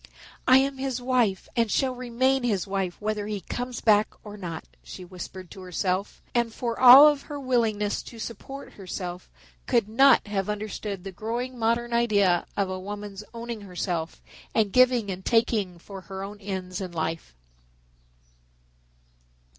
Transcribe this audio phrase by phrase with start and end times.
[0.47, 4.65] "I am his wife and shall remain his wife whether he comes back or not,"
[4.81, 9.29] she whispered to herself, and for all of her willingness to support herself
[9.67, 14.23] could not have understood the growing modern idea of a woman's owning herself
[14.55, 17.35] and giving and taking for her own ends in life.